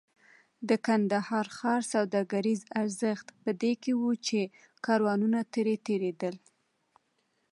[0.69, 4.39] د کندهار ښار سوداګریز ارزښت په دې کې و چې
[4.85, 6.35] کاروانونه ترې تېرېدل.